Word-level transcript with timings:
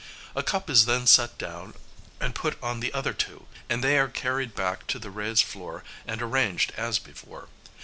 A 0.35 0.41
cup 0.41 0.67
is 0.67 0.85
then 0.87 1.05
set 1.05 1.37
down 1.37 1.75
and 2.19 2.33
put 2.33 2.57
on 2.63 2.79
the 2.79 2.91
other 2.91 3.13
two, 3.13 3.45
and 3.69 3.83
they 3.83 3.99
are 3.99 4.07
carried 4.07 4.55
back 4.55 4.87
to 4.87 4.97
the 4.97 5.11
raised 5.11 5.43
floor 5.43 5.83
and 6.07 6.23
arranged 6.23 6.71
as 6.75 6.97
before. 6.97 7.49